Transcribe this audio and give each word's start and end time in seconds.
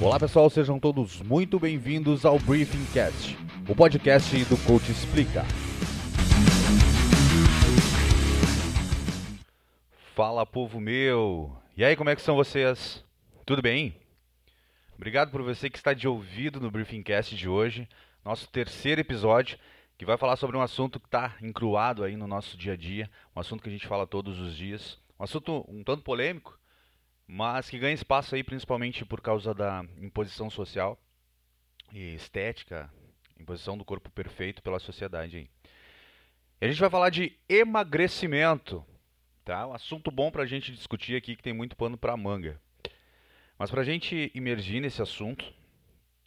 Olá 0.00 0.16
pessoal, 0.20 0.48
sejam 0.48 0.78
todos 0.78 1.20
muito 1.22 1.58
bem-vindos 1.58 2.24
ao 2.24 2.38
Briefing 2.38 2.84
Cast, 2.94 3.36
o 3.68 3.74
podcast 3.74 4.44
do 4.44 4.56
Coach 4.64 4.92
Explica. 4.92 5.44
Fala 10.14 10.46
povo 10.46 10.78
meu! 10.78 11.52
E 11.76 11.84
aí, 11.84 11.96
como 11.96 12.10
é 12.10 12.14
que 12.14 12.22
são 12.22 12.36
vocês? 12.36 13.04
Tudo 13.44 13.60
bem? 13.60 13.96
Obrigado 14.94 15.32
por 15.32 15.42
você 15.42 15.68
que 15.68 15.78
está 15.78 15.92
de 15.92 16.06
ouvido 16.06 16.60
no 16.60 16.70
Briefing 16.70 17.02
Cast 17.02 17.34
de 17.34 17.48
hoje, 17.48 17.88
nosso 18.24 18.48
terceiro 18.48 19.00
episódio, 19.00 19.58
que 19.98 20.06
vai 20.06 20.16
falar 20.16 20.36
sobre 20.36 20.56
um 20.56 20.62
assunto 20.62 21.00
que 21.00 21.08
está 21.08 21.34
incruado 21.42 22.04
aí 22.04 22.16
no 22.16 22.28
nosso 22.28 22.56
dia 22.56 22.74
a 22.74 22.76
dia, 22.76 23.10
um 23.34 23.40
assunto 23.40 23.64
que 23.64 23.68
a 23.68 23.72
gente 23.72 23.88
fala 23.88 24.06
todos 24.06 24.38
os 24.38 24.56
dias, 24.56 24.96
um 25.18 25.24
assunto 25.24 25.66
um 25.68 25.82
tanto 25.82 26.04
polêmico, 26.04 26.56
mas 27.28 27.68
que 27.68 27.78
ganha 27.78 27.92
espaço 27.92 28.34
aí 28.34 28.42
principalmente 28.42 29.04
por 29.04 29.20
causa 29.20 29.52
da 29.52 29.84
imposição 30.00 30.48
social 30.48 30.98
e 31.92 32.14
estética, 32.14 32.90
imposição 33.38 33.76
do 33.76 33.84
corpo 33.84 34.10
perfeito 34.10 34.62
pela 34.62 34.78
sociedade 34.78 35.36
aí. 35.36 35.50
E 36.60 36.64
a 36.64 36.68
gente 36.68 36.80
vai 36.80 36.88
falar 36.88 37.10
de 37.10 37.38
emagrecimento, 37.46 38.84
tá? 39.44 39.66
Um 39.66 39.74
assunto 39.74 40.10
bom 40.10 40.30
para 40.30 40.42
a 40.42 40.46
gente 40.46 40.72
discutir 40.72 41.14
aqui 41.14 41.36
que 41.36 41.42
tem 41.42 41.52
muito 41.52 41.76
pano 41.76 41.98
para 41.98 42.16
manga. 42.16 42.58
Mas 43.58 43.70
para 43.70 43.82
a 43.82 43.84
gente 43.84 44.32
imergir 44.34 44.80
nesse 44.80 45.02
assunto, 45.02 45.52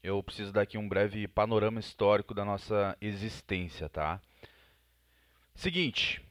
eu 0.03 0.21
preciso 0.21 0.53
dar 0.53 0.61
aqui 0.61 0.77
um 0.77 0.87
breve 0.87 1.27
panorama 1.27 1.79
histórico 1.79 2.33
da 2.33 2.45
nossa 2.45 2.95
existência, 3.01 3.89
tá? 3.89 4.21
Seguinte, 5.55 6.21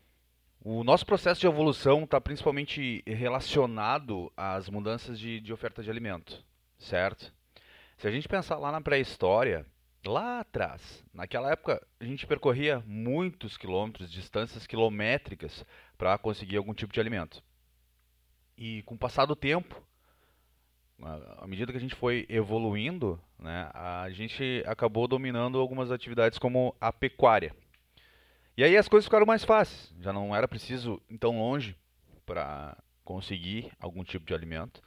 o 0.63 0.85
nosso 0.85 1.07
processo 1.07 1.41
de 1.41 1.47
evolução 1.47 2.05
está 2.05 2.21
principalmente 2.21 3.03
relacionado 3.07 4.31
às 4.37 4.69
mudanças 4.69 5.19
de, 5.19 5.41
de, 5.41 5.53
oferta 5.53 5.83
de 5.83 5.91
alimento, 5.91 6.45
certo? 6.79 7.33
Se 7.97 8.07
a 8.07 8.11
gente 8.11 8.29
pensar 8.29 8.59
lá 8.59 8.71
na 8.71 8.81
pré-história, 8.81 9.67
lá 10.05 10.41
atrás, 10.41 11.03
naquela 11.15 11.51
época, 11.51 11.85
a 11.99 12.05
gente 12.05 12.27
percorria 12.27 12.83
muitos 12.87 13.57
quilômetros, 13.57 14.13
distâncias 14.13 14.67
quilométricas 14.67 15.65
para 15.97 16.19
conseguir 16.19 16.59
algum 16.59 16.75
tipo 16.75 16.93
de 16.93 17.01
alimento. 17.01 17.43
E 18.57 18.83
com 18.83 18.95
o 18.95 18.99
passar 18.99 19.25
do 19.25 19.35
tempo, 19.35 19.83
à 21.39 21.47
medida 21.47 21.73
que 21.73 21.79
a 21.79 21.81
gente 21.81 21.95
foi 21.95 22.27
evoluindo, 22.29 23.19
né, 23.39 23.71
a 23.73 24.11
gente 24.11 24.63
acabou 24.67 25.09
dominando 25.09 25.59
algumas 25.59 25.91
atividades 25.91 26.39
como 26.39 26.77
a 26.79 26.93
pecuária. 26.93 27.55
E 28.61 28.63
aí 28.63 28.77
as 28.77 28.89
coisas 28.89 29.07
ficaram 29.07 29.25
mais 29.25 29.43
fáceis. 29.43 29.91
Já 30.03 30.13
não 30.13 30.37
era 30.37 30.47
preciso 30.47 31.01
ir 31.09 31.17
tão 31.17 31.39
longe 31.39 31.75
para 32.27 32.77
conseguir 33.03 33.73
algum 33.81 34.05
tipo 34.05 34.27
de 34.27 34.35
alimento. 34.35 34.83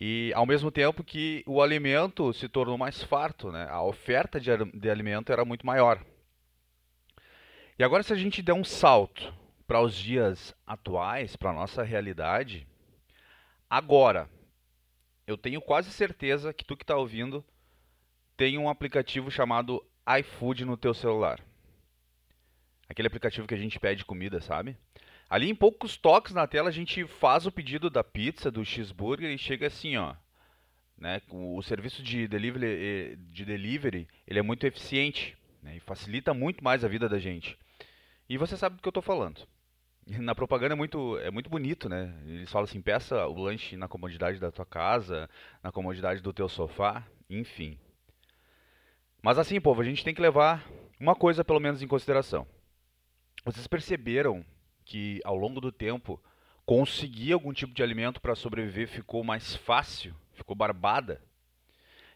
E 0.00 0.30
ao 0.32 0.46
mesmo 0.46 0.70
tempo 0.70 1.02
que 1.02 1.42
o 1.44 1.60
alimento 1.60 2.32
se 2.32 2.48
tornou 2.48 2.78
mais 2.78 3.02
farto, 3.02 3.50
né? 3.50 3.66
a 3.68 3.82
oferta 3.82 4.40
de, 4.40 4.50
de 4.74 4.88
alimento 4.88 5.32
era 5.32 5.44
muito 5.44 5.66
maior. 5.66 6.00
E 7.76 7.82
agora, 7.82 8.04
se 8.04 8.12
a 8.12 8.16
gente 8.16 8.42
der 8.42 8.52
um 8.52 8.62
salto 8.62 9.34
para 9.66 9.80
os 9.80 9.96
dias 9.96 10.54
atuais, 10.64 11.34
para 11.34 11.50
a 11.50 11.54
nossa 11.54 11.82
realidade, 11.82 12.64
agora, 13.68 14.30
eu 15.26 15.36
tenho 15.36 15.60
quase 15.60 15.90
certeza 15.90 16.54
que 16.54 16.64
tu 16.64 16.76
que 16.76 16.84
está 16.84 16.96
ouvindo 16.96 17.44
tem 18.36 18.56
um 18.56 18.68
aplicativo 18.68 19.32
chamado 19.32 19.84
iFood 20.20 20.64
no 20.64 20.76
teu 20.76 20.94
celular. 20.94 21.47
Aquele 22.88 23.08
aplicativo 23.08 23.46
que 23.46 23.54
a 23.54 23.58
gente 23.58 23.78
pede 23.78 24.04
comida, 24.04 24.40
sabe? 24.40 24.76
Ali 25.28 25.50
em 25.50 25.54
poucos 25.54 25.96
toques 25.96 26.32
na 26.32 26.46
tela 26.46 26.70
a 26.70 26.72
gente 26.72 27.06
faz 27.06 27.44
o 27.46 27.52
pedido 27.52 27.90
da 27.90 28.02
pizza, 28.02 28.50
do 28.50 28.64
cheeseburger 28.64 29.30
e 29.30 29.36
chega 29.36 29.66
assim, 29.66 29.96
ó. 29.96 30.14
Né? 30.96 31.20
O, 31.30 31.62
serviço 31.62 32.02
de 32.02 32.26
delivery, 32.26 32.66
eh, 32.66 33.16
de 33.30 33.44
delivery 33.44 34.08
ele 34.26 34.38
é 34.38 34.42
muito 34.42 34.66
eficiente 34.66 35.36
né? 35.62 35.76
e 35.76 35.80
facilita 35.80 36.32
muito 36.34 36.64
mais 36.64 36.84
a 36.84 36.88
vida 36.88 37.08
da 37.08 37.18
gente. 37.18 37.58
E 38.28 38.36
você 38.36 38.56
sabe 38.56 38.76
do 38.76 38.82
que 38.82 38.88
eu 38.88 38.90
estou 38.90 39.02
falando. 39.02 39.46
Na 40.06 40.34
propaganda 40.34 40.74
é 40.74 40.76
muito, 40.76 41.18
é 41.18 41.30
muito 41.30 41.50
bonito, 41.50 41.88
né? 41.88 42.14
Eles 42.26 42.50
falam 42.50 42.64
assim, 42.64 42.80
peça 42.80 43.26
o 43.26 43.38
lanche 43.38 43.76
na 43.76 43.86
comodidade 43.86 44.38
da 44.38 44.50
tua 44.50 44.64
casa, 44.64 45.28
na 45.62 45.70
comodidade 45.70 46.22
do 46.22 46.32
teu 46.32 46.48
sofá, 46.48 47.06
enfim. 47.28 47.78
Mas 49.22 49.38
assim, 49.38 49.60
povo, 49.60 49.82
a 49.82 49.84
gente 49.84 50.02
tem 50.02 50.14
que 50.14 50.22
levar 50.22 50.66
uma 50.98 51.14
coisa 51.14 51.44
pelo 51.44 51.60
menos 51.60 51.82
em 51.82 51.86
consideração. 51.86 52.46
Vocês 53.44 53.66
perceberam 53.66 54.44
que 54.84 55.20
ao 55.24 55.36
longo 55.36 55.60
do 55.60 55.72
tempo 55.72 56.22
conseguir 56.66 57.32
algum 57.32 57.52
tipo 57.52 57.72
de 57.72 57.82
alimento 57.82 58.20
para 58.20 58.34
sobreviver 58.34 58.88
ficou 58.88 59.24
mais 59.24 59.56
fácil, 59.56 60.14
ficou 60.32 60.54
barbada? 60.56 61.22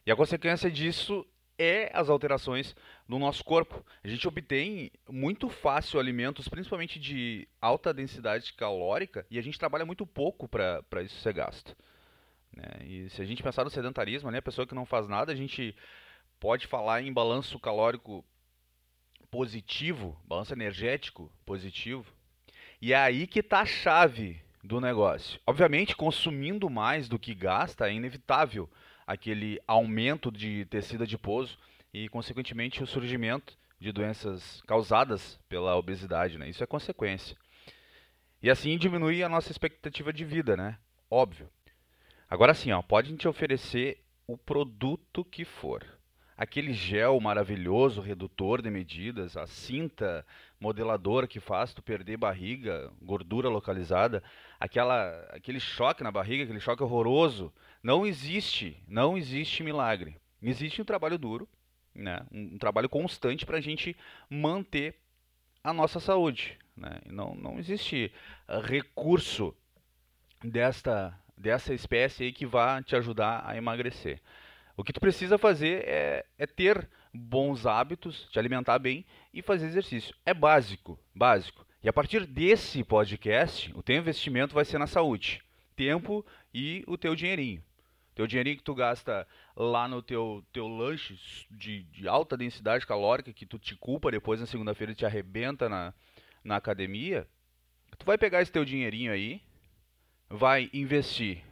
E 0.04 0.10
a 0.10 0.16
consequência 0.16 0.70
disso 0.70 1.26
é 1.58 1.90
as 1.94 2.08
alterações 2.08 2.74
no 3.06 3.18
nosso 3.18 3.44
corpo. 3.44 3.84
A 4.02 4.08
gente 4.08 4.26
obtém 4.26 4.90
muito 5.08 5.48
fácil 5.48 6.00
alimentos, 6.00 6.48
principalmente 6.48 6.98
de 6.98 7.46
alta 7.60 7.94
densidade 7.94 8.52
calórica, 8.54 9.24
e 9.30 9.38
a 9.38 9.42
gente 9.42 9.58
trabalha 9.58 9.86
muito 9.86 10.06
pouco 10.06 10.48
para 10.48 11.02
isso 11.02 11.20
ser 11.20 11.34
gasto. 11.34 11.76
Né? 12.52 12.64
E 12.84 13.10
se 13.10 13.22
a 13.22 13.24
gente 13.24 13.42
pensar 13.42 13.64
no 13.64 13.70
sedentarismo, 13.70 14.30
né, 14.30 14.38
a 14.38 14.42
pessoa 14.42 14.66
que 14.66 14.74
não 14.74 14.84
faz 14.84 15.08
nada, 15.08 15.32
a 15.32 15.36
gente 15.36 15.74
pode 16.40 16.66
falar 16.66 17.00
em 17.02 17.12
balanço 17.12 17.58
calórico 17.60 18.24
positivo, 19.32 20.14
balanço 20.26 20.52
energético 20.52 21.32
positivo. 21.46 22.04
E 22.82 22.92
é 22.92 22.96
aí 22.96 23.26
que 23.26 23.40
está 23.40 23.62
a 23.62 23.66
chave 23.66 24.38
do 24.62 24.78
negócio. 24.78 25.40
Obviamente, 25.46 25.96
consumindo 25.96 26.68
mais 26.68 27.08
do 27.08 27.18
que 27.18 27.34
gasta 27.34 27.88
é 27.88 27.94
inevitável 27.94 28.68
aquele 29.06 29.58
aumento 29.66 30.30
de 30.30 30.66
tecido 30.66 31.04
adiposo 31.04 31.58
e, 31.94 32.10
consequentemente, 32.10 32.82
o 32.82 32.86
surgimento 32.86 33.56
de 33.80 33.90
doenças 33.90 34.60
causadas 34.66 35.40
pela 35.48 35.76
obesidade. 35.76 36.36
Né? 36.36 36.50
Isso 36.50 36.62
é 36.62 36.66
consequência. 36.66 37.34
E 38.42 38.50
assim 38.50 38.76
diminui 38.76 39.22
a 39.22 39.30
nossa 39.30 39.50
expectativa 39.50 40.12
de 40.12 40.26
vida, 40.26 40.56
né? 40.58 40.76
Óbvio. 41.10 41.48
Agora 42.28 42.52
sim, 42.52 42.70
ó, 42.70 42.82
pode 42.82 43.16
te 43.16 43.26
oferecer 43.26 44.04
o 44.26 44.36
produto 44.36 45.24
que 45.24 45.44
for 45.44 45.86
aquele 46.36 46.72
gel 46.72 47.20
maravilhoso, 47.20 48.00
redutor 48.00 48.62
de 48.62 48.70
medidas, 48.70 49.36
a 49.36 49.46
cinta 49.46 50.26
modeladora 50.60 51.26
que 51.26 51.40
faz 51.40 51.74
tu 51.74 51.82
perder 51.82 52.16
barriga, 52.16 52.90
gordura 53.00 53.48
localizada, 53.48 54.22
aquela, 54.58 55.10
aquele 55.30 55.60
choque 55.60 56.02
na 56.02 56.10
barriga, 56.10 56.44
aquele 56.44 56.60
choque 56.60 56.82
horroroso, 56.82 57.52
não 57.82 58.06
existe, 58.06 58.82
não 58.86 59.16
existe 59.16 59.62
milagre. 59.62 60.16
Existe 60.40 60.80
um 60.80 60.84
trabalho 60.84 61.18
duro, 61.18 61.48
né? 61.94 62.24
um, 62.30 62.54
um 62.54 62.58
trabalho 62.58 62.88
constante 62.88 63.44
para 63.44 63.58
a 63.58 63.60
gente 63.60 63.96
manter 64.28 64.96
a 65.62 65.72
nossa 65.72 66.00
saúde. 66.00 66.58
Né? 66.76 67.00
Não, 67.06 67.34
não 67.34 67.58
existe 67.58 68.12
recurso 68.64 69.54
desta, 70.42 71.16
dessa 71.36 71.74
espécie 71.74 72.24
aí 72.24 72.32
que 72.32 72.46
vá 72.46 72.82
te 72.82 72.96
ajudar 72.96 73.42
a 73.46 73.56
emagrecer. 73.56 74.20
O 74.76 74.82
que 74.82 74.92
tu 74.92 75.00
precisa 75.00 75.36
fazer 75.38 75.84
é, 75.86 76.24
é 76.38 76.46
ter 76.46 76.88
bons 77.12 77.66
hábitos, 77.66 78.28
te 78.30 78.38
alimentar 78.38 78.78
bem 78.78 79.04
e 79.32 79.42
fazer 79.42 79.66
exercício. 79.66 80.14
É 80.24 80.32
básico, 80.32 80.98
básico. 81.14 81.66
E 81.82 81.88
a 81.88 81.92
partir 81.92 82.26
desse 82.26 82.82
podcast, 82.84 83.72
o 83.74 83.82
teu 83.82 83.96
investimento 83.96 84.54
vai 84.54 84.64
ser 84.64 84.78
na 84.78 84.86
saúde, 84.86 85.42
tempo 85.76 86.24
e 86.54 86.84
o 86.86 86.96
teu 86.96 87.14
dinheirinho. 87.14 87.62
Teu 88.14 88.26
dinheirinho 88.26 88.58
que 88.58 88.62
tu 88.62 88.74
gasta 88.74 89.26
lá 89.56 89.88
no 89.88 90.02
teu, 90.02 90.44
teu 90.52 90.68
lanche 90.68 91.18
de, 91.50 91.82
de 91.84 92.06
alta 92.06 92.36
densidade 92.36 92.86
calórica, 92.86 93.32
que 93.32 93.46
tu 93.46 93.58
te 93.58 93.74
culpa 93.74 94.10
depois 94.10 94.38
na 94.38 94.46
segunda-feira 94.46 94.92
e 94.92 94.94
te 94.94 95.06
arrebenta 95.06 95.68
na, 95.68 95.94
na 96.44 96.56
academia, 96.56 97.26
tu 97.98 98.04
vai 98.04 98.18
pegar 98.18 98.42
esse 98.42 98.52
teu 98.52 98.64
dinheirinho 98.64 99.12
aí, 99.12 99.42
vai 100.28 100.68
investir 100.72 101.42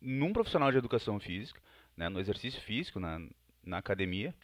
num 0.00 0.32
profissional 0.32 0.72
de 0.72 0.78
educação 0.78 1.20
física, 1.20 1.60
né, 2.00 2.08
no 2.08 2.18
exercício 2.18 2.58
físico, 2.62 2.98
na, 2.98 3.20
na 3.62 3.76
academia. 3.76 4.34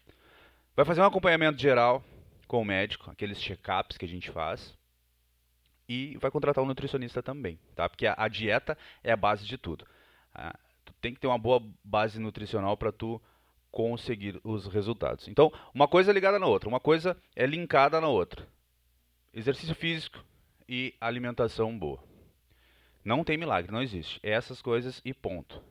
Vai 0.76 0.84
fazer 0.84 1.00
um 1.00 1.06
acompanhamento 1.06 1.58
geral 1.58 2.04
com 2.46 2.60
o 2.60 2.64
médico, 2.64 3.10
aqueles 3.10 3.40
check-ups 3.40 3.96
que 3.96 4.04
a 4.04 4.08
gente 4.08 4.30
faz. 4.30 4.76
E 5.88 6.18
vai 6.18 6.30
contratar 6.30 6.62
um 6.62 6.66
nutricionista 6.66 7.22
também, 7.22 7.58
tá? 7.74 7.88
Porque 7.88 8.06
a, 8.06 8.14
a 8.18 8.28
dieta 8.28 8.76
é 9.02 9.10
a 9.10 9.16
base 9.16 9.46
de 9.46 9.56
tudo. 9.56 9.86
Ah, 10.34 10.54
tu 10.84 10.92
tem 11.00 11.14
que 11.14 11.20
ter 11.20 11.26
uma 11.26 11.38
boa 11.38 11.62
base 11.82 12.20
nutricional 12.20 12.76
para 12.76 12.92
tu 12.92 13.22
conseguir 13.70 14.38
os 14.44 14.66
resultados. 14.66 15.26
Então, 15.26 15.50
uma 15.72 15.88
coisa 15.88 16.10
é 16.10 16.14
ligada 16.14 16.38
na 16.38 16.46
outra, 16.46 16.68
uma 16.68 16.80
coisa 16.80 17.16
é 17.34 17.46
linkada 17.46 17.98
na 18.02 18.08
outra. 18.08 18.46
Exercício 19.32 19.74
físico 19.74 20.22
e 20.68 20.94
alimentação 21.00 21.78
boa. 21.78 22.04
Não 23.02 23.24
tem 23.24 23.38
milagre, 23.38 23.72
não 23.72 23.80
existe. 23.80 24.20
É 24.22 24.32
essas 24.32 24.60
coisas 24.60 25.00
e 25.06 25.14
ponto. 25.14 25.62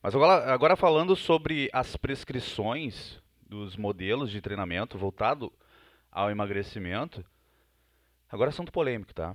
Mas 0.00 0.14
agora, 0.14 0.54
agora 0.54 0.76
falando 0.76 1.16
sobre 1.16 1.68
as 1.72 1.96
prescrições 1.96 3.20
dos 3.42 3.76
modelos 3.76 4.30
de 4.30 4.40
treinamento 4.40 4.96
voltado 4.96 5.52
ao 6.10 6.30
emagrecimento, 6.30 7.24
agora 8.30 8.50
é 8.50 8.52
assunto 8.52 8.70
polêmico, 8.70 9.12
tá? 9.12 9.34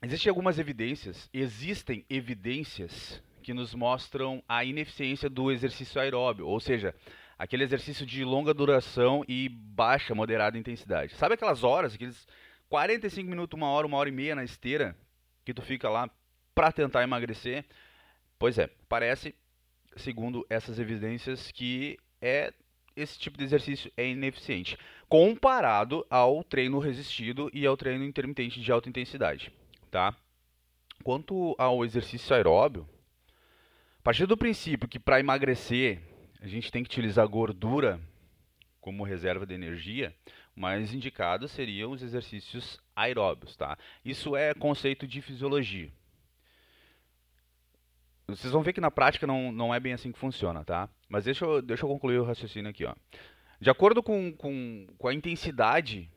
Existem 0.00 0.30
algumas 0.30 0.60
evidências, 0.60 1.28
existem 1.32 2.06
evidências 2.08 3.20
que 3.42 3.52
nos 3.52 3.74
mostram 3.74 4.42
a 4.48 4.64
ineficiência 4.64 5.28
do 5.28 5.50
exercício 5.50 6.00
aeróbio, 6.00 6.46
ou 6.46 6.60
seja, 6.60 6.94
aquele 7.36 7.64
exercício 7.64 8.06
de 8.06 8.24
longa 8.24 8.54
duração 8.54 9.24
e 9.26 9.48
baixa, 9.48 10.14
moderada 10.14 10.56
intensidade. 10.56 11.14
Sabe 11.16 11.34
aquelas 11.34 11.64
horas, 11.64 11.94
aqueles 11.94 12.28
45 12.68 13.28
minutos, 13.28 13.56
uma 13.56 13.68
hora, 13.68 13.88
uma 13.88 13.96
hora 13.96 14.08
e 14.08 14.12
meia 14.12 14.36
na 14.36 14.44
esteira, 14.44 14.96
que 15.44 15.52
tu 15.52 15.62
fica 15.62 15.90
lá 15.90 16.08
para 16.54 16.70
tentar 16.70 17.02
emagrecer? 17.02 17.64
Pois 18.42 18.58
é, 18.58 18.68
parece, 18.88 19.36
segundo 19.94 20.44
essas 20.50 20.80
evidências, 20.80 21.52
que 21.52 21.96
é 22.20 22.52
esse 22.96 23.16
tipo 23.16 23.38
de 23.38 23.44
exercício 23.44 23.88
é 23.96 24.08
ineficiente, 24.08 24.76
comparado 25.08 26.04
ao 26.10 26.42
treino 26.42 26.80
resistido 26.80 27.48
e 27.54 27.64
ao 27.64 27.76
treino 27.76 28.02
intermitente 28.02 28.60
de 28.60 28.72
alta 28.72 28.88
intensidade, 28.88 29.52
tá? 29.92 30.16
Quanto 31.04 31.54
ao 31.56 31.84
exercício 31.84 32.34
aeróbio, 32.34 32.84
a 34.00 34.02
partir 34.02 34.26
do 34.26 34.36
princípio 34.36 34.88
que 34.88 34.98
para 34.98 35.20
emagrecer 35.20 36.02
a 36.40 36.48
gente 36.48 36.72
tem 36.72 36.82
que 36.82 36.90
utilizar 36.90 37.28
gordura 37.28 38.00
como 38.80 39.04
reserva 39.04 39.46
de 39.46 39.54
energia, 39.54 40.12
mais 40.52 40.92
indicado 40.92 41.46
seriam 41.46 41.92
os 41.92 42.02
exercícios 42.02 42.80
aeróbios, 42.96 43.54
tá? 43.54 43.78
Isso 44.04 44.34
é 44.34 44.52
conceito 44.52 45.06
de 45.06 45.22
fisiologia. 45.22 45.92
Vocês 48.26 48.52
vão 48.52 48.62
ver 48.62 48.72
que 48.72 48.80
na 48.80 48.90
prática 48.90 49.26
não, 49.26 49.50
não 49.52 49.74
é 49.74 49.80
bem 49.80 49.92
assim 49.92 50.12
que 50.12 50.18
funciona, 50.18 50.64
tá? 50.64 50.88
Mas 51.08 51.24
deixa 51.24 51.44
eu, 51.44 51.60
deixa 51.60 51.84
eu 51.84 51.88
concluir 51.88 52.18
o 52.18 52.24
raciocínio 52.24 52.70
aqui, 52.70 52.84
ó. 52.84 52.94
De 53.60 53.70
acordo 53.70 54.02
com, 54.02 54.32
com, 54.32 54.86
com 54.98 55.08
a 55.08 55.14
intensidade 55.14 56.10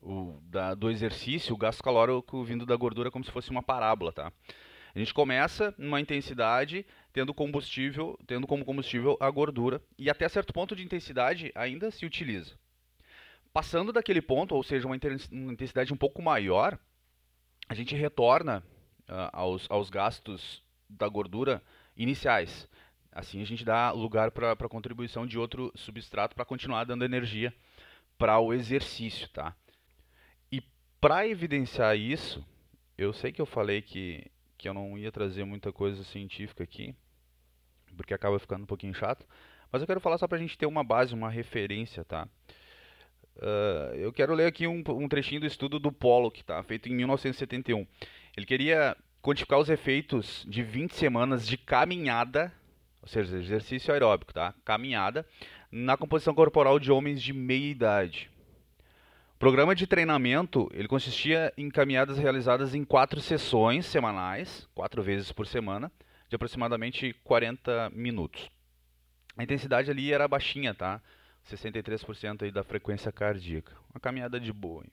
o, 0.00 0.38
da, 0.44 0.74
do 0.74 0.90
exercício, 0.90 1.54
o 1.54 1.58
gasto 1.58 1.82
calórico 1.82 2.42
vindo 2.44 2.64
da 2.64 2.76
gordura 2.76 3.08
é 3.08 3.10
como 3.12 3.24
se 3.24 3.30
fosse 3.30 3.50
uma 3.50 3.62
parábola, 3.62 4.12
tá? 4.12 4.32
A 4.94 4.98
gente 4.98 5.14
começa 5.14 5.74
numa 5.78 6.00
intensidade 6.00 6.84
tendo 7.12 7.34
combustível, 7.34 8.18
tendo 8.26 8.46
como 8.46 8.64
combustível 8.64 9.16
a 9.20 9.30
gordura 9.30 9.82
e 9.98 10.10
até 10.10 10.28
certo 10.28 10.52
ponto 10.52 10.74
de 10.74 10.82
intensidade 10.82 11.52
ainda 11.54 11.90
se 11.90 12.04
utiliza. 12.04 12.54
Passando 13.52 13.92
daquele 13.92 14.22
ponto, 14.22 14.54
ou 14.54 14.62
seja, 14.62 14.86
uma 14.86 14.96
intensidade 14.96 15.92
um 15.92 15.96
pouco 15.96 16.22
maior, 16.22 16.78
a 17.68 17.74
gente 17.74 17.94
retorna 17.94 18.64
uh, 19.08 19.30
aos, 19.32 19.66
aos 19.70 19.90
gastos 19.90 20.62
da 20.90 21.08
gordura 21.08 21.62
iniciais. 21.96 22.68
Assim 23.12 23.40
a 23.42 23.44
gente 23.44 23.64
dá 23.64 23.90
lugar 23.90 24.30
para 24.30 24.52
a 24.52 24.68
contribuição 24.68 25.26
de 25.26 25.38
outro 25.38 25.72
substrato 25.74 26.34
para 26.34 26.44
continuar 26.44 26.84
dando 26.84 27.04
energia 27.04 27.52
para 28.16 28.38
o 28.38 28.52
exercício, 28.52 29.28
tá? 29.28 29.54
E 30.52 30.62
para 31.00 31.26
evidenciar 31.26 31.96
isso, 31.96 32.44
eu 32.96 33.12
sei 33.12 33.32
que 33.32 33.40
eu 33.40 33.46
falei 33.46 33.82
que, 33.82 34.30
que 34.56 34.68
eu 34.68 34.74
não 34.74 34.96
ia 34.96 35.10
trazer 35.10 35.44
muita 35.44 35.72
coisa 35.72 36.04
científica 36.04 36.62
aqui, 36.62 36.94
porque 37.96 38.14
acaba 38.14 38.38
ficando 38.38 38.62
um 38.62 38.66
pouquinho 38.66 38.94
chato, 38.94 39.26
mas 39.72 39.80
eu 39.80 39.86
quero 39.86 40.00
falar 40.00 40.18
só 40.18 40.28
para 40.28 40.36
a 40.36 40.40
gente 40.40 40.58
ter 40.58 40.66
uma 40.66 40.84
base, 40.84 41.14
uma 41.14 41.30
referência, 41.30 42.04
tá? 42.04 42.28
Uh, 43.36 43.94
eu 43.94 44.12
quero 44.12 44.34
ler 44.34 44.46
aqui 44.46 44.66
um, 44.66 44.82
um, 44.88 45.08
trechinho 45.08 45.40
do 45.40 45.46
estudo 45.46 45.78
do 45.78 45.90
Pollock, 45.90 46.44
tá? 46.44 46.62
feito 46.62 46.88
em 46.88 46.94
1971. 46.94 47.86
Ele 48.36 48.46
queria 48.46 48.96
quantificar 49.22 49.58
os 49.58 49.68
efeitos 49.68 50.44
de 50.48 50.62
20 50.62 50.94
semanas 50.94 51.46
de 51.46 51.56
caminhada, 51.56 52.52
ou 53.02 53.08
seja, 53.08 53.36
exercício 53.38 53.92
aeróbico, 53.92 54.32
tá? 54.32 54.54
Caminhada, 54.64 55.26
na 55.70 55.96
composição 55.96 56.34
corporal 56.34 56.78
de 56.78 56.90
homens 56.90 57.22
de 57.22 57.32
meia 57.32 57.70
idade. 57.70 58.30
O 59.34 59.38
programa 59.38 59.74
de 59.74 59.86
treinamento 59.86 60.68
ele 60.72 60.88
consistia 60.88 61.52
em 61.56 61.70
caminhadas 61.70 62.18
realizadas 62.18 62.74
em 62.74 62.84
quatro 62.84 63.20
sessões 63.20 63.86
semanais, 63.86 64.68
quatro 64.74 65.02
vezes 65.02 65.32
por 65.32 65.46
semana, 65.46 65.90
de 66.28 66.36
aproximadamente 66.36 67.14
40 67.24 67.90
minutos. 67.90 68.50
A 69.36 69.42
intensidade 69.42 69.90
ali 69.90 70.12
era 70.12 70.28
baixinha, 70.28 70.74
tá? 70.74 71.00
63% 71.48 72.42
aí 72.42 72.50
da 72.50 72.62
frequência 72.62 73.10
cardíaca. 73.10 73.72
Uma 73.92 74.00
caminhada 74.00 74.38
de 74.38 74.52
boa. 74.52 74.84
Hein? 74.84 74.92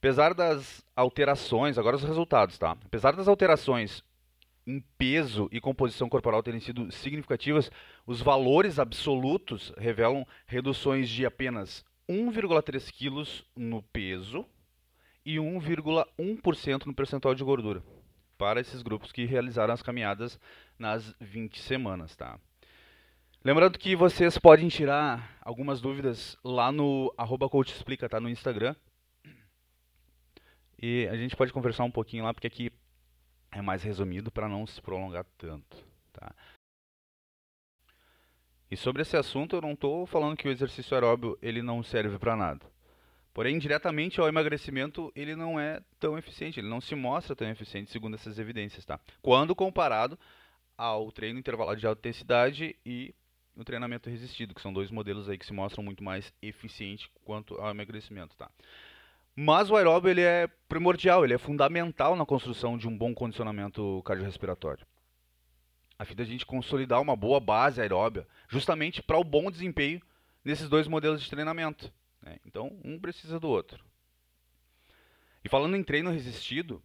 Apesar 0.00 0.32
das 0.32 0.82
alterações, 0.96 1.76
agora 1.76 1.94
os 1.94 2.02
resultados, 2.02 2.56
tá? 2.56 2.74
Apesar 2.86 3.14
das 3.14 3.28
alterações 3.28 4.02
em 4.66 4.80
peso 4.96 5.46
e 5.52 5.60
composição 5.60 6.08
corporal 6.08 6.42
terem 6.42 6.58
sido 6.58 6.90
significativas, 6.90 7.70
os 8.06 8.22
valores 8.22 8.78
absolutos 8.78 9.74
revelam 9.76 10.26
reduções 10.46 11.06
de 11.06 11.26
apenas 11.26 11.84
1,3 12.08 12.90
kg 12.90 13.44
no 13.54 13.82
peso 13.82 14.46
e 15.22 15.36
1,1% 15.36 16.86
no 16.86 16.94
percentual 16.94 17.34
de 17.34 17.44
gordura 17.44 17.82
para 18.38 18.58
esses 18.58 18.80
grupos 18.80 19.12
que 19.12 19.26
realizaram 19.26 19.74
as 19.74 19.82
caminhadas 19.82 20.40
nas 20.78 21.14
20 21.20 21.60
semanas, 21.60 22.16
tá? 22.16 22.40
Lembrando 23.44 23.78
que 23.78 23.94
vocês 23.94 24.38
podem 24.38 24.68
tirar 24.68 25.38
algumas 25.42 25.78
dúvidas 25.78 26.38
lá 26.42 26.72
no 26.72 27.12
arroba 27.18 27.50
coachexplica, 27.50 28.08
tá? 28.08 28.18
No 28.18 28.30
Instagram. 28.30 28.74
E 30.82 31.06
a 31.08 31.16
gente 31.16 31.36
pode 31.36 31.52
conversar 31.52 31.84
um 31.84 31.90
pouquinho 31.90 32.24
lá, 32.24 32.32
porque 32.32 32.46
aqui 32.46 32.72
é 33.52 33.60
mais 33.60 33.82
resumido 33.82 34.30
para 34.30 34.48
não 34.48 34.66
se 34.66 34.80
prolongar 34.80 35.26
tanto. 35.36 35.76
Tá? 36.10 36.34
E 38.70 38.76
sobre 38.76 39.02
esse 39.02 39.16
assunto, 39.16 39.56
eu 39.56 39.60
não 39.60 39.72
estou 39.72 40.06
falando 40.06 40.36
que 40.36 40.48
o 40.48 40.50
exercício 40.50 40.94
aeróbio 40.94 41.38
ele 41.42 41.60
não 41.60 41.82
serve 41.82 42.18
para 42.18 42.34
nada. 42.34 42.64
Porém, 43.34 43.58
diretamente 43.58 44.20
ao 44.20 44.28
emagrecimento, 44.28 45.12
ele 45.14 45.36
não 45.36 45.60
é 45.60 45.82
tão 45.98 46.16
eficiente, 46.16 46.58
ele 46.58 46.68
não 46.68 46.80
se 46.80 46.94
mostra 46.94 47.36
tão 47.36 47.48
eficiente 47.48 47.90
segundo 47.90 48.14
essas 48.14 48.38
evidências, 48.38 48.84
tá? 48.84 48.98
Quando 49.20 49.54
comparado 49.54 50.18
ao 50.76 51.12
treino 51.12 51.38
intervalado 51.38 51.78
de 51.78 51.86
alta 51.86 52.00
intensidade 52.00 52.74
e 52.86 53.14
o 53.54 53.64
treinamento 53.64 54.08
resistido, 54.08 54.54
que 54.54 54.62
são 54.62 54.72
dois 54.72 54.90
modelos 54.90 55.28
aí 55.28 55.36
que 55.36 55.46
se 55.46 55.52
mostram 55.52 55.84
muito 55.84 56.02
mais 56.02 56.32
eficientes 56.40 57.08
quanto 57.24 57.54
ao 57.60 57.70
emagrecimento, 57.70 58.34
tá? 58.36 58.50
Mas 59.42 59.70
o 59.70 59.76
aeróbio 59.76 60.10
ele 60.10 60.20
é 60.20 60.46
primordial, 60.68 61.24
ele 61.24 61.32
é 61.32 61.38
fundamental 61.38 62.14
na 62.14 62.26
construção 62.26 62.76
de 62.76 62.86
um 62.86 62.94
bom 62.94 63.14
condicionamento 63.14 64.02
cardiorrespiratório. 64.04 64.86
A 65.98 66.04
fim 66.04 66.14
da 66.14 66.24
gente 66.24 66.44
consolidar 66.44 67.00
uma 67.00 67.16
boa 67.16 67.40
base 67.40 67.80
aeróbia, 67.80 68.28
justamente 68.50 69.02
para 69.02 69.16
o 69.16 69.24
bom 69.24 69.50
desempenho 69.50 70.02
nesses 70.44 70.68
dois 70.68 70.86
modelos 70.86 71.22
de 71.22 71.30
treinamento. 71.30 71.90
Né? 72.20 72.36
Então, 72.44 72.78
um 72.84 73.00
precisa 73.00 73.40
do 73.40 73.48
outro. 73.48 73.82
E 75.42 75.48
falando 75.48 75.74
em 75.74 75.82
treino 75.82 76.10
resistido, 76.10 76.82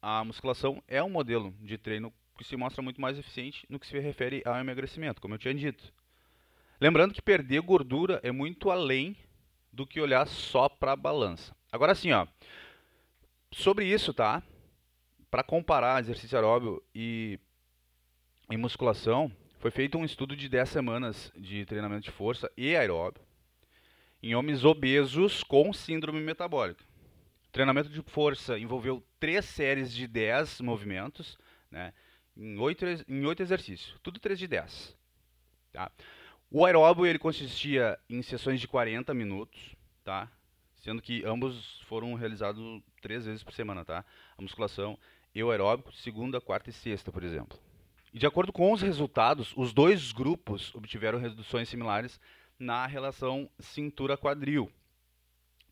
a 0.00 0.24
musculação 0.24 0.80
é 0.86 1.02
um 1.02 1.10
modelo 1.10 1.52
de 1.60 1.76
treino 1.76 2.14
que 2.38 2.44
se 2.44 2.54
mostra 2.56 2.82
muito 2.82 3.00
mais 3.00 3.18
eficiente 3.18 3.66
no 3.68 3.80
que 3.80 3.86
se 3.88 3.98
refere 3.98 4.44
ao 4.46 4.54
emagrecimento, 4.54 5.20
como 5.20 5.34
eu 5.34 5.38
tinha 5.38 5.52
dito. 5.52 5.92
Lembrando 6.80 7.12
que 7.12 7.20
perder 7.20 7.62
gordura 7.62 8.20
é 8.22 8.30
muito 8.30 8.70
além 8.70 9.16
do 9.74 9.84
que 9.84 10.00
olhar 10.00 10.24
só 10.28 10.68
para 10.68 10.92
a 10.92 10.96
balança. 10.96 11.52
Agora 11.74 11.92
sim, 11.92 12.12
ó, 12.12 12.24
sobre 13.50 13.84
isso, 13.84 14.14
tá? 14.14 14.40
Para 15.28 15.42
comparar 15.42 16.00
exercício 16.00 16.38
aeróbio 16.38 16.80
e, 16.94 17.36
e 18.48 18.56
musculação, 18.56 19.28
foi 19.58 19.72
feito 19.72 19.98
um 19.98 20.04
estudo 20.04 20.36
de 20.36 20.48
10 20.48 20.68
semanas 20.68 21.32
de 21.36 21.66
treinamento 21.66 22.04
de 22.04 22.12
força 22.12 22.48
e 22.56 22.76
aeróbio 22.76 23.20
em 24.22 24.36
homens 24.36 24.64
obesos 24.64 25.42
com 25.42 25.72
síndrome 25.72 26.20
metabólica. 26.20 26.84
O 27.48 27.50
treinamento 27.50 27.88
de 27.88 28.02
força 28.02 28.56
envolveu 28.56 29.04
três 29.18 29.44
séries 29.44 29.92
de 29.92 30.06
10 30.06 30.60
movimentos, 30.60 31.36
né, 31.72 31.92
em, 32.36 32.56
oito, 32.56 32.84
em 33.08 33.26
oito 33.26 33.42
exercícios, 33.42 33.98
tudo 34.00 34.20
3 34.20 34.38
de 34.38 34.46
10. 34.46 34.96
Tá? 35.72 35.90
O 36.48 36.64
aeróbio 36.64 37.04
ele 37.04 37.18
consistia 37.18 37.98
em 38.08 38.22
sessões 38.22 38.60
de 38.60 38.68
40 38.68 39.12
minutos, 39.12 39.74
tá? 40.04 40.30
Sendo 40.84 41.00
que 41.00 41.24
ambos 41.24 41.80
foram 41.86 42.12
realizados 42.12 42.82
três 43.00 43.24
vezes 43.24 43.42
por 43.42 43.54
semana, 43.54 43.86
tá? 43.86 44.04
A 44.36 44.42
musculação 44.42 44.98
e 45.34 45.42
o 45.42 45.50
aeróbico, 45.50 45.90
segunda, 45.94 46.42
quarta 46.42 46.68
e 46.68 46.74
sexta, 46.74 47.10
por 47.10 47.24
exemplo. 47.24 47.58
E 48.12 48.18
de 48.18 48.26
acordo 48.26 48.52
com 48.52 48.70
os 48.70 48.82
resultados, 48.82 49.54
os 49.56 49.72
dois 49.72 50.12
grupos 50.12 50.74
obtiveram 50.74 51.18
reduções 51.18 51.70
similares 51.70 52.20
na 52.58 52.86
relação 52.86 53.48
cintura-quadril, 53.58 54.70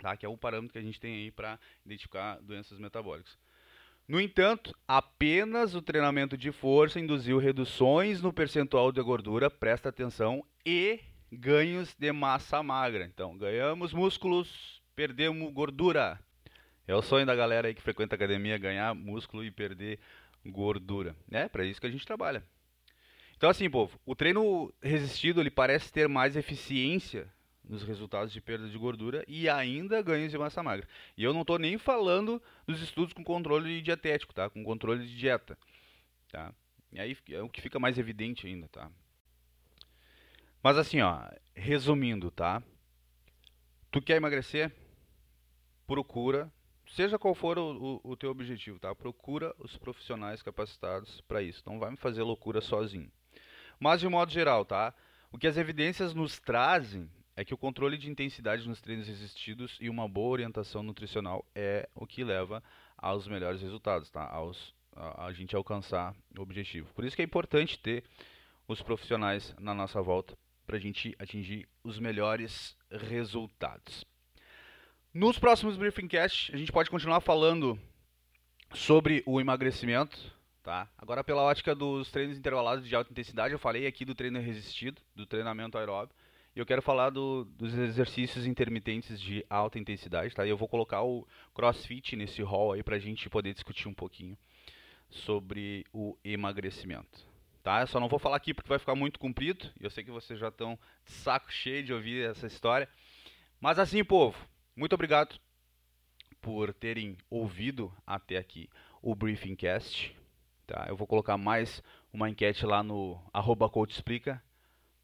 tá? 0.00 0.16
que 0.16 0.24
é 0.24 0.28
o 0.30 0.38
parâmetro 0.38 0.72
que 0.72 0.78
a 0.78 0.82
gente 0.82 0.98
tem 0.98 1.14
aí 1.14 1.30
para 1.30 1.60
identificar 1.84 2.40
doenças 2.40 2.78
metabólicas. 2.78 3.36
No 4.08 4.18
entanto, 4.18 4.74
apenas 4.88 5.74
o 5.74 5.82
treinamento 5.82 6.38
de 6.38 6.50
força 6.50 6.98
induziu 6.98 7.36
reduções 7.36 8.22
no 8.22 8.32
percentual 8.32 8.90
de 8.90 9.02
gordura, 9.02 9.50
presta 9.50 9.90
atenção, 9.90 10.42
e 10.64 11.00
ganhos 11.30 11.94
de 11.98 12.10
massa 12.12 12.62
magra. 12.62 13.04
Então, 13.04 13.36
ganhamos 13.36 13.92
músculos, 13.92 14.81
perdemos 14.94 15.52
gordura. 15.52 16.18
É 16.86 16.94
o 16.94 17.02
sonho 17.02 17.24
da 17.24 17.34
galera 17.34 17.68
aí 17.68 17.74
que 17.74 17.82
frequenta 17.82 18.14
academia 18.14 18.58
ganhar 18.58 18.94
músculo 18.94 19.44
e 19.44 19.50
perder 19.50 19.98
gordura. 20.44 21.14
É 21.30 21.48
para 21.48 21.64
isso 21.64 21.80
que 21.80 21.86
a 21.86 21.90
gente 21.90 22.06
trabalha. 22.06 22.44
Então, 23.36 23.50
assim, 23.50 23.68
povo, 23.68 23.98
o 24.06 24.14
treino 24.14 24.72
resistido 24.80 25.40
ele 25.40 25.50
parece 25.50 25.92
ter 25.92 26.08
mais 26.08 26.36
eficiência 26.36 27.28
nos 27.64 27.82
resultados 27.82 28.32
de 28.32 28.40
perda 28.40 28.68
de 28.68 28.76
gordura 28.76 29.24
e 29.26 29.48
ainda 29.48 30.02
ganhos 30.02 30.30
de 30.30 30.38
massa 30.38 30.62
magra. 30.62 30.86
E 31.16 31.24
eu 31.24 31.32
não 31.32 31.42
estou 31.42 31.58
nem 31.58 31.78
falando 31.78 32.42
dos 32.66 32.80
estudos 32.80 33.12
com 33.12 33.24
controle 33.24 33.80
dietético, 33.80 34.34
tá? 34.34 34.50
Com 34.50 34.62
controle 34.64 35.06
de 35.06 35.16
dieta, 35.16 35.58
tá? 36.30 36.52
E 36.92 37.00
aí 37.00 37.16
é 37.30 37.42
o 37.42 37.48
que 37.48 37.60
fica 37.60 37.78
mais 37.78 37.98
evidente 37.98 38.46
ainda, 38.46 38.68
tá? 38.68 38.90
Mas 40.62 40.76
assim, 40.76 41.00
ó, 41.00 41.20
resumindo, 41.54 42.30
tá? 42.30 42.62
Tu 43.90 44.00
quer 44.00 44.16
emagrecer? 44.16 44.72
Procura, 45.92 46.50
seja 46.86 47.18
qual 47.18 47.34
for 47.34 47.58
o, 47.58 48.00
o, 48.02 48.12
o 48.12 48.16
teu 48.16 48.30
objetivo, 48.30 48.78
tá? 48.78 48.94
Procura 48.94 49.54
os 49.58 49.76
profissionais 49.76 50.40
capacitados 50.40 51.20
para 51.20 51.42
isso. 51.42 51.62
Não 51.66 51.78
vai 51.78 51.90
me 51.90 51.98
fazer 51.98 52.22
loucura 52.22 52.62
sozinho. 52.62 53.12
Mas 53.78 54.00
de 54.00 54.08
modo 54.08 54.32
geral, 54.32 54.64
tá? 54.64 54.94
O 55.30 55.36
que 55.36 55.46
as 55.46 55.58
evidências 55.58 56.14
nos 56.14 56.40
trazem 56.40 57.10
é 57.36 57.44
que 57.44 57.52
o 57.52 57.58
controle 57.58 57.98
de 57.98 58.10
intensidade 58.10 58.66
nos 58.66 58.80
treinos 58.80 59.06
resistidos 59.06 59.76
e 59.82 59.90
uma 59.90 60.08
boa 60.08 60.30
orientação 60.30 60.82
nutricional 60.82 61.44
é 61.54 61.86
o 61.94 62.06
que 62.06 62.24
leva 62.24 62.62
aos 62.96 63.28
melhores 63.28 63.60
resultados, 63.60 64.10
tá? 64.10 64.26
Aos, 64.26 64.74
a, 64.96 65.26
a 65.26 65.32
gente 65.34 65.54
alcançar 65.54 66.16
o 66.38 66.40
objetivo. 66.40 66.90
Por 66.94 67.04
isso 67.04 67.14
que 67.14 67.20
é 67.20 67.24
importante 67.26 67.78
ter 67.78 68.02
os 68.66 68.80
profissionais 68.80 69.54
na 69.60 69.74
nossa 69.74 70.00
volta 70.00 70.38
para 70.66 70.78
a 70.78 70.80
gente 70.80 71.14
atingir 71.18 71.68
os 71.84 71.98
melhores 71.98 72.78
resultados. 72.90 74.10
Nos 75.14 75.38
próximos 75.38 75.76
Briefing 75.76 76.08
Cast, 76.08 76.54
a 76.54 76.56
gente 76.56 76.72
pode 76.72 76.88
continuar 76.88 77.20
falando 77.20 77.78
sobre 78.72 79.22
o 79.26 79.38
emagrecimento, 79.38 80.18
tá? 80.62 80.88
Agora 80.96 81.22
pela 81.22 81.42
ótica 81.42 81.74
dos 81.74 82.10
treinos 82.10 82.38
intervalados 82.38 82.88
de 82.88 82.96
alta 82.96 83.12
intensidade, 83.12 83.52
eu 83.52 83.58
falei 83.58 83.86
aqui 83.86 84.06
do 84.06 84.14
treino 84.14 84.40
resistido, 84.40 85.02
do 85.14 85.26
treinamento 85.26 85.76
aeróbio, 85.76 86.16
e 86.56 86.58
eu 86.58 86.64
quero 86.64 86.80
falar 86.80 87.10
do, 87.10 87.44
dos 87.44 87.74
exercícios 87.76 88.46
intermitentes 88.46 89.20
de 89.20 89.44
alta 89.50 89.78
intensidade, 89.78 90.34
tá? 90.34 90.46
E 90.46 90.48
eu 90.48 90.56
vou 90.56 90.66
colocar 90.66 91.02
o 91.02 91.28
CrossFit 91.52 92.16
nesse 92.16 92.42
hall 92.42 92.72
aí 92.72 92.82
para 92.82 92.96
a 92.96 92.98
gente 92.98 93.28
poder 93.28 93.52
discutir 93.52 93.88
um 93.88 93.94
pouquinho 93.94 94.34
sobre 95.10 95.84
o 95.92 96.16
emagrecimento. 96.24 97.20
Tá? 97.62 97.82
Eu 97.82 97.86
só 97.86 98.00
não 98.00 98.08
vou 98.08 98.18
falar 98.18 98.36
aqui 98.36 98.54
porque 98.54 98.70
vai 98.70 98.78
ficar 98.78 98.94
muito 98.94 99.20
comprido. 99.20 99.70
E 99.78 99.84
eu 99.84 99.90
sei 99.90 100.02
que 100.02 100.10
vocês 100.10 100.40
já 100.40 100.48
estão 100.48 100.78
de 101.04 101.12
saco 101.12 101.52
cheio 101.52 101.84
de 101.84 101.92
ouvir 101.92 102.28
essa 102.28 102.46
história. 102.46 102.88
Mas 103.60 103.78
assim, 103.78 104.02
povo, 104.02 104.36
muito 104.74 104.94
obrigado 104.94 105.38
por 106.40 106.72
terem 106.74 107.16
ouvido 107.30 107.92
até 108.06 108.36
aqui 108.36 108.68
o 109.00 109.14
Briefing 109.14 109.54
Cast. 109.54 110.16
Tá? 110.66 110.86
Eu 110.88 110.96
vou 110.96 111.06
colocar 111.06 111.36
mais 111.36 111.82
uma 112.12 112.28
enquete 112.28 112.64
lá 112.64 112.82
no 112.82 113.20
arroba 113.32 113.70
Explica 113.88 114.42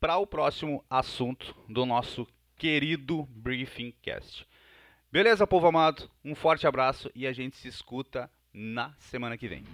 para 0.00 0.16
o 0.16 0.26
próximo 0.26 0.84
assunto 0.88 1.54
do 1.68 1.84
nosso 1.84 2.26
querido 2.56 3.25
Briefing 3.30 3.92
Cast. 4.02 4.46
Beleza, 5.10 5.46
povo 5.46 5.66
amado? 5.66 6.10
Um 6.25 6.34
forte 6.34 6.66
abraço 6.66 7.10
e 7.14 7.26
a 7.26 7.32
gente 7.32 7.56
se 7.56 7.68
escuta 7.68 8.30
na 8.52 8.94
semana 8.98 9.37
que 9.37 9.48
vem. 9.48 9.64